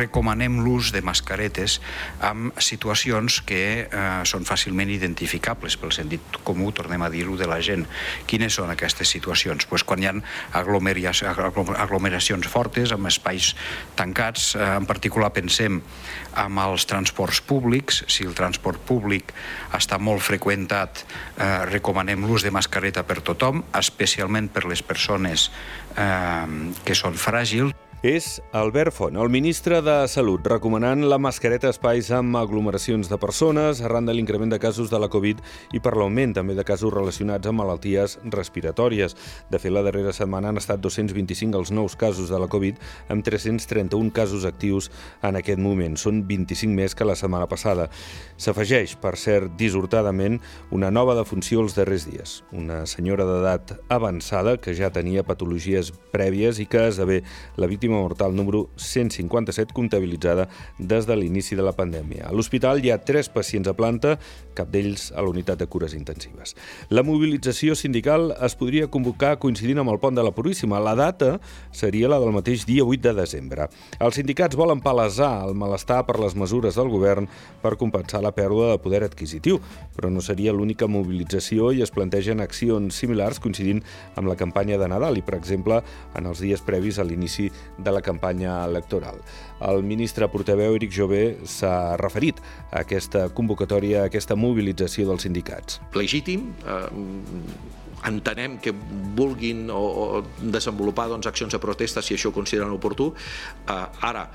[0.00, 1.78] recomanem l'ús de mascaretes
[2.24, 3.86] amb situacions que eh,
[4.28, 7.86] són fàcilment identificables pel sentit comú, tornem a dir-ho, de la gent.
[8.30, 9.66] Quines són aquestes situacions?
[9.70, 10.14] Pues quan hi ha
[10.60, 13.54] aglomeracions fortes, amb espais
[13.98, 15.80] tancats, eh, en particular pensem
[16.40, 19.34] amb els transports públics, si el transport públic
[19.76, 21.04] està molt freqüentat,
[21.36, 25.50] eh, recomanem l'ús de mascareta per tothom, especialment per les persones
[25.96, 27.89] eh, que són fràgils.
[28.00, 33.18] És Albert Font, el ministre de Salut, recomanant la mascareta a espais amb aglomeracions de
[33.20, 35.42] persones arran de l'increment de casos de la Covid
[35.76, 39.12] i per l'augment també de casos relacionats amb malalties respiratòries.
[39.52, 42.78] De fet, la darrera setmana han estat 225 els nous casos de la Covid,
[43.12, 44.88] amb 331 casos actius
[45.20, 46.00] en aquest moment.
[46.00, 47.90] Són 25 més que la setmana passada.
[48.40, 50.40] S'afegeix, per cert, dissortadament,
[50.72, 52.38] una nova defunció els darrers dies.
[52.56, 57.20] Una senyora d'edat avançada que ja tenia patologies prèvies i que esdevé
[57.60, 62.28] la víctima víctima mortal número 157 comptabilitzada des de l'inici de la pandèmia.
[62.28, 64.18] A l'hospital hi ha tres pacients a planta,
[64.54, 66.54] cap d'ells a la unitat de cures intensives.
[66.90, 70.80] La mobilització sindical es podria convocar coincidint amb el pont de la Puríssima.
[70.80, 71.40] La data
[71.72, 73.68] seria la del mateix dia 8 de desembre.
[73.98, 77.26] Els sindicats volen palesar el malestar per les mesures del govern
[77.62, 79.58] per compensar la pèrdua de poder adquisitiu,
[79.96, 83.82] però no seria l'única mobilització i es plantegen accions similars coincidint
[84.14, 85.82] amb la campanya de Nadal i, per exemple,
[86.14, 87.50] en els dies previs a l'inici
[87.84, 89.20] de la campanya electoral.
[89.60, 95.80] El ministre portaveu Eric Jové s'ha referit a aquesta convocatòria, a aquesta mobilització dels sindicats.
[95.96, 96.88] Legítim, eh,
[98.08, 98.72] entenem que
[99.16, 103.10] vulguin o, o desenvolupar doncs, accions de protesta si això ho consideren oportú.
[103.66, 104.28] Eh, ara,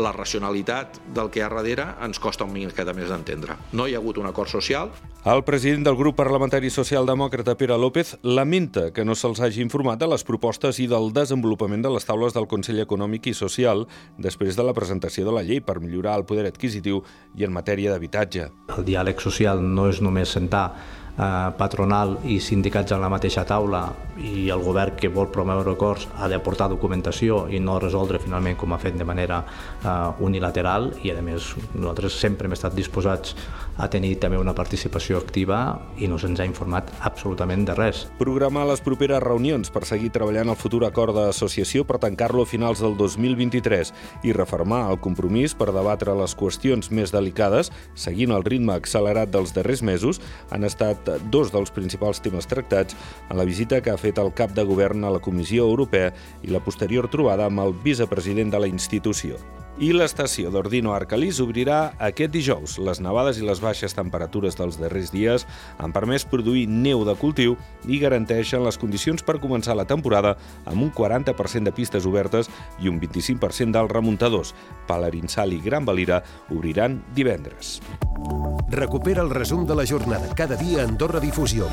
[0.00, 3.56] la racionalitat del que hi ha darrere ens costa un mica més d'entendre.
[3.72, 4.90] No hi ha hagut un acord social.
[5.20, 10.08] El president del grup parlamentari socialdemòcrata, Pere López, lamenta que no se'ls hagi informat de
[10.08, 13.84] les propostes i del desenvolupament de les taules del Consell Econòmic i Social
[14.16, 17.02] després de la presentació de la llei per millorar el poder adquisitiu
[17.36, 18.48] i en matèria d'habitatge.
[18.72, 20.70] El diàleg social no és només sentar
[21.58, 23.82] patronal i sindicats en la mateixa taula
[24.20, 28.72] i el govern que vol promoure acords ha d'aportar documentació i no resoldre finalment com
[28.72, 29.90] ha fet de manera eh,
[30.26, 33.34] unilateral i a més nosaltres sempre hem estat disposats
[33.80, 35.60] a tenir també una participació activa
[35.98, 38.04] i no se'ns ha informat absolutament de res.
[38.18, 42.82] Programar les properes reunions per seguir treballant el futur acord d'associació per tancar-lo a finals
[42.84, 43.92] del 2023
[44.28, 49.54] i reformar el compromís per debatre les qüestions més delicades, seguint el ritme accelerat dels
[49.56, 50.20] darrers mesos,
[50.50, 52.96] han estat dos dels principals temes tractats
[53.28, 56.12] en la visita que ha fet el cap de govern a la Comissió Europea
[56.42, 59.40] i la posterior trobada amb el vicepresident de la institució.
[59.80, 62.74] I l'estació d'Ordino Arcalís obrirà aquest dijous.
[62.84, 65.46] Les nevades i les baixes temperatures dels darrers dies
[65.80, 67.56] han permès produir neu de cultiu
[67.88, 70.34] i garanteixen les condicions per començar la temporada
[70.66, 72.52] amb un 40% de pistes obertes
[72.84, 74.52] i un 25% dels remuntadors.
[74.86, 76.20] Palarinsal i Gran Valira
[76.52, 77.78] obriran divendres.
[78.68, 81.72] Recupera el resum de la jornada cada dia a Andorra Difusió.